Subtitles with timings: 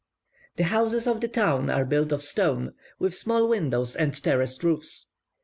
[0.55, 5.09] The houses of the town are built of stone, with small windows and terraced roofs.